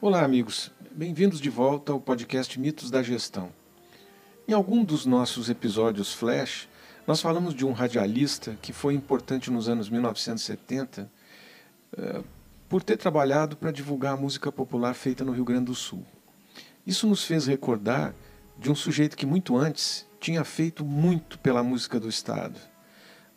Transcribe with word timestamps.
Olá, 0.00 0.22
amigos. 0.22 0.70
Bem-vindos 0.92 1.40
de 1.40 1.50
volta 1.50 1.90
ao 1.90 2.00
podcast 2.00 2.60
Mitos 2.60 2.88
da 2.88 3.02
Gestão. 3.02 3.52
Em 4.46 4.52
algum 4.52 4.84
dos 4.84 5.04
nossos 5.04 5.50
episódios 5.50 6.14
Flash, 6.14 6.68
nós 7.04 7.20
falamos 7.20 7.52
de 7.52 7.66
um 7.66 7.72
radialista 7.72 8.56
que 8.62 8.72
foi 8.72 8.94
importante 8.94 9.50
nos 9.50 9.68
anos 9.68 9.90
1970 9.90 11.10
uh, 11.94 12.24
por 12.68 12.84
ter 12.84 12.96
trabalhado 12.96 13.56
para 13.56 13.72
divulgar 13.72 14.14
a 14.14 14.16
música 14.16 14.52
popular 14.52 14.94
feita 14.94 15.24
no 15.24 15.32
Rio 15.32 15.44
Grande 15.44 15.64
do 15.64 15.74
Sul. 15.74 16.06
Isso 16.86 17.08
nos 17.08 17.24
fez 17.24 17.48
recordar 17.48 18.14
de 18.56 18.70
um 18.70 18.76
sujeito 18.76 19.16
que 19.16 19.26
muito 19.26 19.56
antes 19.56 20.06
tinha 20.20 20.44
feito 20.44 20.84
muito 20.84 21.40
pela 21.40 21.64
música 21.64 21.98
do 21.98 22.08
Estado. 22.08 22.60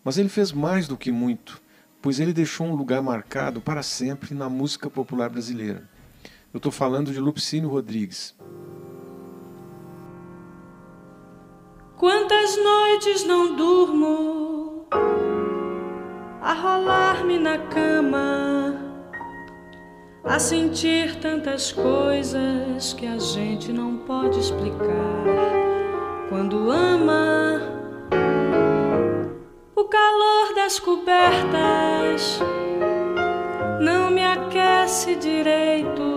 Mas 0.04 0.20
ele 0.20 0.30
fez 0.30 0.52
mais 0.52 0.88
do 0.88 0.96
que 0.96 1.12
muito, 1.12 1.60
pois 2.04 2.20
ele 2.20 2.32
deixou 2.32 2.68
um 2.68 2.76
lugar 2.76 3.02
marcado 3.02 3.60
para 3.60 3.82
sempre 3.82 4.36
na 4.36 4.48
música 4.48 4.92
popular 4.92 5.28
brasileira. 5.28 5.90
Eu 6.54 6.58
estou 6.58 6.72
falando 6.72 7.14
de 7.14 7.20
Lupicínio 7.20 7.70
Rodrigues. 7.70 8.36
Quantas 11.98 12.58
noites 12.62 13.24
não 13.26 13.56
durmo 13.56 14.86
a 16.42 16.54
rolar-me 16.54 17.40
na 17.40 17.58
cama, 17.58 18.76
a 20.26 20.40
sentir 20.40 21.16
tantas 21.22 21.72
coisas 21.72 22.94
que 22.94 23.08
a 23.08 23.18
gente 23.18 23.72
não 23.72 24.00
pode 24.00 24.38
explicar. 24.38 25.24
Quando 26.28 26.70
ama 26.70 27.62
o 29.74 29.86
calor 29.86 30.54
das 30.56 30.80
cobertas, 30.80 32.42
não 33.80 34.12
me 34.12 34.26
aquece 34.26 35.16
direito 35.16 36.11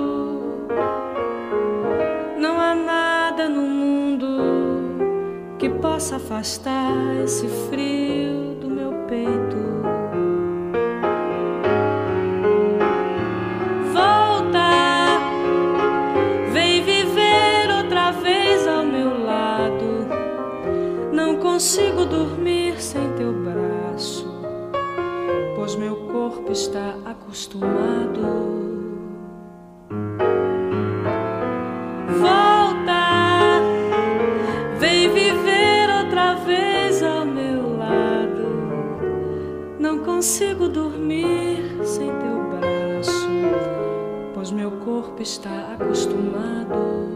possa 6.05 6.17
afastar 6.17 7.17
esse 7.25 7.49
frio 7.71 8.57
do 8.61 8.69
meu 8.69 8.93
peito. 9.09 9.57
Volta, 13.91 15.19
vem 16.53 16.83
viver 16.83 17.71
outra 17.75 18.11
vez 18.11 18.67
ao 18.69 18.85
meu 18.85 19.25
lado. 19.25 20.07
Não 21.11 21.37
consigo 21.37 22.05
dormir 22.05 22.79
sem 22.83 23.11
teu 23.15 23.33
braço, 23.33 24.27
pois 25.57 25.75
meu 25.75 25.97
corpo 26.13 26.53
está 26.53 26.97
acostumado. 27.07 28.74
Corpo 45.05 45.23
está 45.23 45.75
acostumado. 45.75 47.13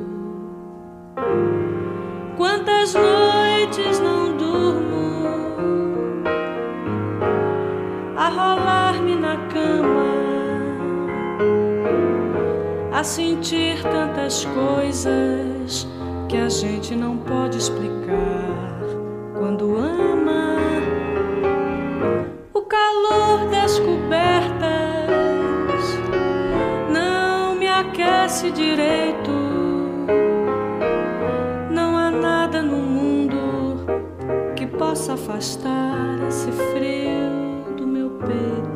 Quantas 2.36 2.94
noites 2.94 3.98
não 4.00 4.36
durmo 4.36 5.24
a 8.16 8.28
rolar-me 8.28 9.14
na 9.16 9.36
cama, 9.48 10.08
a 12.92 13.02
sentir 13.02 13.82
tantas 13.82 14.44
coisas 14.44 15.88
que 16.28 16.36
a 16.36 16.48
gente 16.48 16.94
não 16.94 17.16
pode 17.16 17.56
explicar 17.56 18.80
quando 19.34 19.76
ama 19.76 19.98
aquece 28.38 28.50
direito. 28.52 29.30
Não 31.70 31.96
há 31.96 32.10
nada 32.10 32.62
no 32.62 32.76
mundo 32.76 33.84
que 34.54 34.66
possa 34.66 35.14
afastar 35.14 36.20
esse 36.28 36.50
frio 36.52 37.74
do 37.76 37.86
meu 37.86 38.10
peito. 38.10 38.67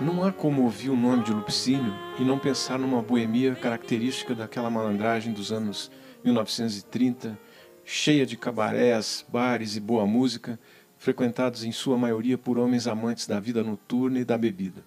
Não 0.00 0.24
há 0.24 0.32
como 0.32 0.62
ouvir 0.62 0.90
o 0.90 0.96
nome 0.96 1.22
de 1.22 1.32
Lupicínio 1.32 1.94
e 2.18 2.24
não 2.24 2.38
pensar 2.38 2.78
numa 2.78 3.00
boemia 3.00 3.54
característica 3.54 4.34
daquela 4.34 4.68
malandragem 4.68 5.32
dos 5.32 5.52
anos 5.52 5.90
1930, 6.24 7.38
cheia 7.84 8.26
de 8.26 8.36
cabarés, 8.36 9.24
bares 9.28 9.76
e 9.76 9.80
boa 9.80 10.06
música, 10.06 10.58
frequentados 10.98 11.64
em 11.64 11.70
sua 11.70 11.96
maioria 11.96 12.36
por 12.36 12.58
homens 12.58 12.86
amantes 12.86 13.26
da 13.26 13.38
vida 13.38 13.62
noturna 13.62 14.18
e 14.18 14.24
da 14.24 14.36
bebida. 14.36 14.84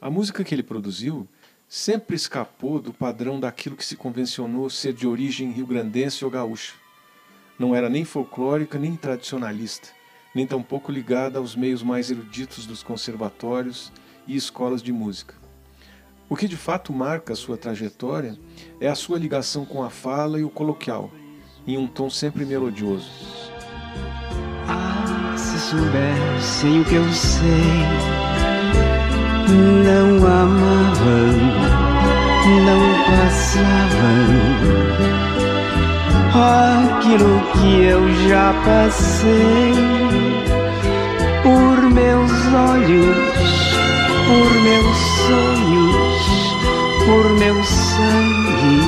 A 0.00 0.10
música 0.10 0.42
que 0.42 0.54
ele 0.54 0.62
produziu 0.62 1.28
sempre 1.68 2.16
escapou 2.16 2.80
do 2.80 2.92
padrão 2.92 3.38
daquilo 3.38 3.76
que 3.76 3.84
se 3.84 3.96
convencionou 3.96 4.68
ser 4.68 4.92
de 4.92 5.06
origem 5.06 5.50
rio-grandense 5.50 6.24
ou 6.24 6.30
gaúcha. 6.30 6.74
Não 7.58 7.74
era 7.74 7.88
nem 7.88 8.04
folclórica 8.04 8.78
nem 8.78 8.96
tradicionalista, 8.96 9.90
nem 10.34 10.46
tampouco 10.46 10.90
ligada 10.90 11.38
aos 11.38 11.54
meios 11.54 11.82
mais 11.82 12.10
eruditos 12.10 12.66
dos 12.66 12.82
conservatórios 12.82 13.92
e 14.26 14.34
escolas 14.34 14.82
de 14.82 14.92
música. 14.92 15.34
O 16.28 16.36
que 16.36 16.48
de 16.48 16.56
fato 16.56 16.92
marca 16.92 17.34
sua 17.34 17.56
trajetória 17.56 18.38
é 18.80 18.88
a 18.88 18.94
sua 18.94 19.18
ligação 19.18 19.64
com 19.64 19.82
a 19.82 19.90
fala 19.90 20.40
e 20.40 20.44
o 20.44 20.50
coloquial, 20.50 21.10
em 21.66 21.78
um 21.78 21.86
tom 21.86 22.10
sempre 22.10 22.44
melodioso. 22.44 23.10
Ah, 24.66 25.34
se 25.36 25.58
soubessem 25.58 26.80
o 26.80 26.84
que 26.84 26.94
eu 26.94 27.12
sei, 27.12 27.40
não 29.84 30.26
amavam 30.26 31.84
não 32.44 33.04
passavam 33.04 34.83
aquilo 36.34 37.40
que 37.52 37.84
eu 37.84 38.28
já 38.28 38.52
passei 38.64 39.74
por 41.42 41.90
meus 41.90 42.32
olhos, 42.52 43.16
por 44.26 44.50
meus 44.62 44.96
sonhos, 45.26 46.22
por 47.06 47.24
meu 47.38 47.64
sangue, 47.64 48.80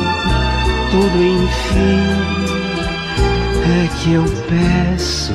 tudo 0.91 1.23
enfim 1.23 2.37
é 3.67 3.89
que 3.99 4.13
eu 4.13 4.25
peço 4.49 5.33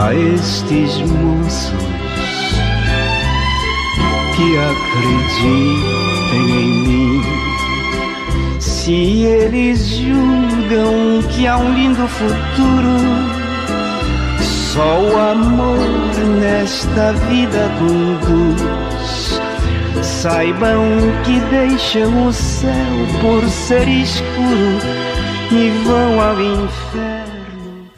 a 0.00 0.14
estes 0.14 0.98
moços 0.98 1.72
que 4.36 4.58
acreditem 4.58 5.80
em 6.50 6.88
mim. 6.88 7.03
Se 8.84 8.92
eles 9.24 9.78
julgam 9.96 11.22
que 11.34 11.46
há 11.46 11.56
um 11.56 11.72
lindo 11.72 12.06
futuro, 12.06 12.98
só 14.74 15.00
o 15.00 15.16
amor 15.16 15.78
nesta 16.38 17.14
vida 17.14 17.70
conduz. 17.78 19.40
Saibam 20.04 20.82
que 21.24 21.40
deixam 21.48 22.28
o 22.28 22.32
céu 22.34 22.72
por 23.22 23.48
ser 23.48 23.88
escuro 23.88 24.76
e 25.50 25.70
vão 25.86 26.20
ao 26.20 26.38
inferno. 26.42 27.90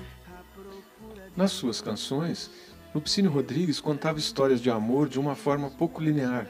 Nas 1.36 1.50
suas 1.50 1.80
canções, 1.80 2.48
Lupicínio 2.94 3.32
Rodrigues 3.32 3.80
contava 3.80 4.20
histórias 4.20 4.60
de 4.60 4.70
amor 4.70 5.08
de 5.08 5.18
uma 5.18 5.34
forma 5.34 5.68
pouco 5.68 6.00
linear, 6.00 6.46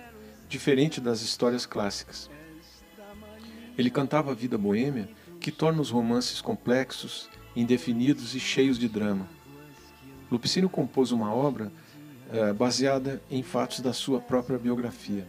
diferente 0.46 1.00
das 1.00 1.22
histórias 1.22 1.64
clássicas. 1.64 2.28
Ele 3.76 3.90
cantava 3.90 4.30
a 4.30 4.34
vida 4.34 4.56
boêmia, 4.56 5.08
que 5.38 5.50
torna 5.50 5.80
os 5.80 5.90
romances 5.90 6.40
complexos, 6.40 7.28
indefinidos 7.54 8.34
e 8.34 8.40
cheios 8.40 8.78
de 8.78 8.88
drama. 8.88 9.28
Lupicínio 10.30 10.68
compôs 10.68 11.12
uma 11.12 11.32
obra 11.32 11.70
eh, 12.32 12.52
baseada 12.52 13.22
em 13.30 13.42
fatos 13.42 13.80
da 13.80 13.92
sua 13.92 14.20
própria 14.20 14.58
biografia. 14.58 15.28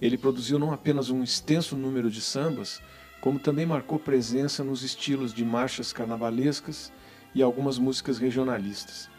Ele 0.00 0.16
produziu 0.16 0.58
não 0.58 0.72
apenas 0.72 1.10
um 1.10 1.22
extenso 1.22 1.76
número 1.76 2.10
de 2.10 2.22
sambas, 2.22 2.80
como 3.20 3.38
também 3.38 3.66
marcou 3.66 3.98
presença 3.98 4.64
nos 4.64 4.82
estilos 4.82 5.34
de 5.34 5.44
marchas 5.44 5.92
carnavalescas 5.92 6.90
e 7.34 7.42
algumas 7.42 7.78
músicas 7.78 8.16
regionalistas. 8.16 9.09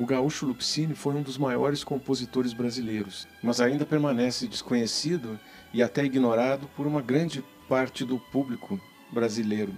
O 0.00 0.06
gaúcho 0.06 0.46
Lupicínio 0.46 0.96
foi 0.96 1.14
um 1.14 1.20
dos 1.20 1.36
maiores 1.36 1.84
compositores 1.84 2.54
brasileiros, 2.54 3.28
mas 3.42 3.60
ainda 3.60 3.84
permanece 3.84 4.48
desconhecido 4.48 5.38
e 5.74 5.82
até 5.82 6.02
ignorado 6.02 6.66
por 6.74 6.86
uma 6.86 7.02
grande 7.02 7.44
parte 7.68 8.02
do 8.02 8.18
público 8.18 8.80
brasileiro, 9.12 9.74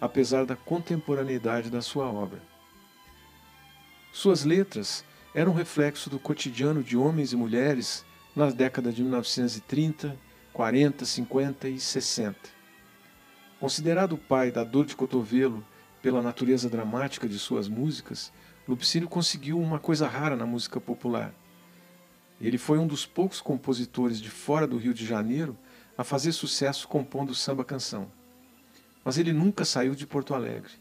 apesar 0.00 0.46
da 0.46 0.54
contemporaneidade 0.54 1.70
da 1.70 1.82
sua 1.82 2.06
obra. 2.06 2.40
Suas 4.12 4.44
letras 4.44 5.04
eram 5.34 5.52
reflexo 5.52 6.08
do 6.08 6.20
cotidiano 6.20 6.80
de 6.80 6.96
homens 6.96 7.32
e 7.32 7.36
mulheres 7.36 8.04
nas 8.32 8.54
décadas 8.54 8.94
de 8.94 9.02
1930, 9.02 10.16
40, 10.52 11.04
50 11.04 11.68
e 11.68 11.80
60. 11.80 12.38
Considerado 13.58 14.12
o 14.12 14.18
pai 14.18 14.52
da 14.52 14.62
dor 14.62 14.86
de 14.86 14.94
cotovelo 14.94 15.66
pela 16.00 16.22
natureza 16.22 16.70
dramática 16.70 17.28
de 17.28 17.40
suas 17.40 17.66
músicas, 17.66 18.32
Lupicínio 18.68 19.08
conseguiu 19.08 19.60
uma 19.60 19.78
coisa 19.78 20.08
rara 20.08 20.34
na 20.34 20.44
música 20.44 20.80
popular. 20.80 21.32
Ele 22.40 22.58
foi 22.58 22.78
um 22.78 22.86
dos 22.86 23.06
poucos 23.06 23.40
compositores 23.40 24.20
de 24.20 24.28
fora 24.28 24.66
do 24.66 24.76
Rio 24.76 24.92
de 24.92 25.06
Janeiro 25.06 25.56
a 25.96 26.02
fazer 26.02 26.32
sucesso 26.32 26.88
compondo 26.88 27.34
samba-canção. 27.34 28.10
Mas 29.04 29.18
ele 29.18 29.32
nunca 29.32 29.64
saiu 29.64 29.94
de 29.94 30.06
Porto 30.06 30.34
Alegre. 30.34 30.72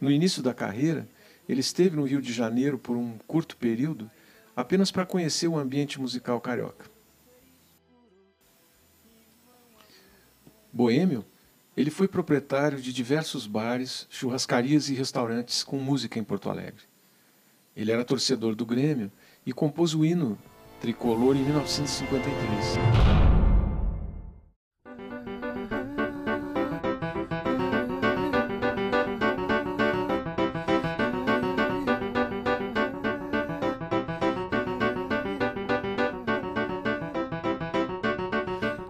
No 0.00 0.10
início 0.10 0.42
da 0.42 0.52
carreira, 0.52 1.08
ele 1.48 1.60
esteve 1.60 1.96
no 1.96 2.04
Rio 2.04 2.20
de 2.20 2.32
Janeiro 2.32 2.78
por 2.78 2.96
um 2.96 3.16
curto 3.26 3.56
período 3.56 4.10
apenas 4.56 4.90
para 4.90 5.06
conhecer 5.06 5.46
o 5.46 5.56
ambiente 5.56 6.00
musical 6.00 6.40
carioca. 6.40 6.86
Boêmio, 10.72 11.24
ele 11.76 11.90
foi 11.90 12.08
proprietário 12.08 12.80
de 12.80 12.92
diversos 12.92 13.46
bares, 13.46 14.06
churrascarias 14.10 14.88
e 14.88 14.94
restaurantes 14.94 15.62
com 15.62 15.78
música 15.78 16.18
em 16.18 16.24
Porto 16.24 16.50
Alegre. 16.50 16.82
Ele 17.76 17.90
era 17.90 18.04
torcedor 18.04 18.54
do 18.54 18.64
Grêmio 18.64 19.10
e 19.44 19.52
compôs 19.52 19.94
o 19.94 20.04
hino 20.04 20.38
tricolor 20.80 21.34
em 21.34 21.42
1953. 21.42 22.78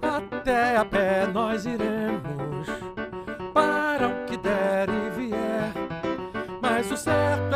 Até 0.03 0.77
a 0.77 0.85
pé 0.85 1.27
nós 1.27 1.65
iremos 1.65 2.69
para 3.55 4.09
o 4.09 4.27
que 4.27 4.37
der 4.37 4.89
e 4.91 5.11
vier. 5.11 5.73
Mas 6.61 6.91
o 6.91 6.97
certo 6.99 7.54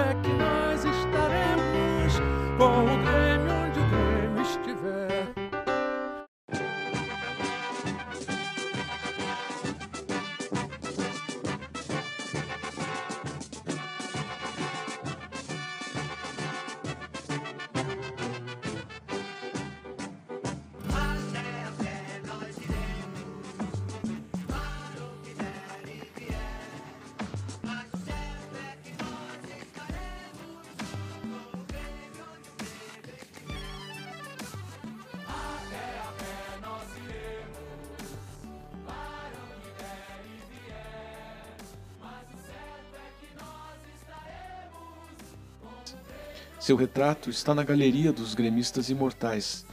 Seu 46.59 46.77
retrato 46.77 47.31
está 47.31 47.55
na 47.55 47.63
Galeria 47.63 48.13
dos 48.13 48.35
Gremistas 48.35 48.91
Imortais, 48.91 49.65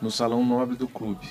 no 0.00 0.10
Salão 0.10 0.44
Nobre 0.44 0.76
do 0.76 0.86
clube. 0.86 1.26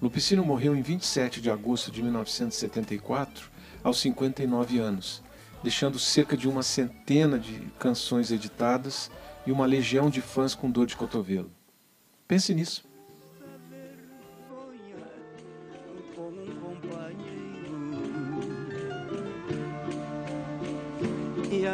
Lupicínio 0.00 0.44
morreu 0.44 0.76
em 0.76 0.82
27 0.82 1.40
de 1.40 1.50
agosto 1.50 1.90
de 1.90 2.02
1974, 2.02 3.50
aos 3.82 4.00
59 4.00 4.78
anos, 4.78 5.22
deixando 5.62 5.98
cerca 5.98 6.36
de 6.36 6.48
uma 6.48 6.62
centena 6.62 7.36
de 7.36 7.60
canções 7.80 8.30
editadas 8.30 9.10
e 9.44 9.50
uma 9.50 9.66
legião 9.66 10.08
de 10.08 10.20
fãs 10.20 10.54
com 10.54 10.70
dor 10.70 10.86
de 10.86 10.96
cotovelo. 10.96 11.50
Pense 12.28 12.54
nisso. 12.54 12.84
e 21.52 21.66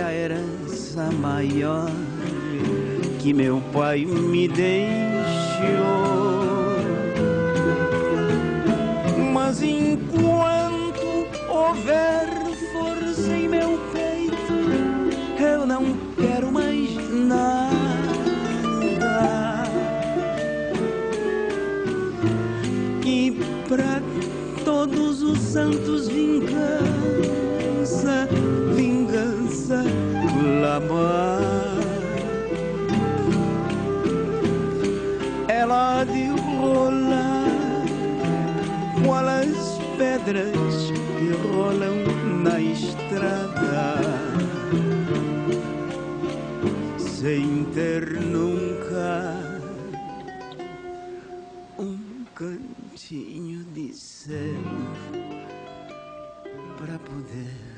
a 0.00 0.12
herança 0.12 1.10
maior 1.20 1.90
que 3.20 3.32
meu 3.32 3.60
pai 3.72 4.04
me 4.04 4.46
deixou. 4.48 4.74
Mas 9.32 9.62
enquanto 9.62 11.26
houver 11.48 12.28
força 12.72 13.32
em 13.34 13.48
meu 13.48 13.78
peito, 13.92 14.52
eu 15.42 15.66
não 15.66 15.96
quero 16.16 16.52
mais 16.52 16.90
nada. 17.10 17.74
E 23.06 23.32
pra 23.68 24.02
todos 24.64 25.22
os 25.22 25.38
santos 25.38 26.08
vingança, 26.08 26.88
vingança 28.74 28.93
clamar. 29.66 31.60
Ela 35.48 36.04
de 36.04 36.28
rolar 36.28 37.84
qual 39.04 39.26
as 39.28 39.78
pedras 39.96 40.92
que 41.18 41.30
rolam 41.48 41.96
na 42.42 42.60
estrada 42.60 44.00
sem 46.98 47.64
ter 47.72 48.20
nunca 48.20 49.34
um 51.78 52.24
cantinho 52.34 53.64
de 53.72 53.94
céu 53.94 54.60
para 56.76 56.98
poder 56.98 57.73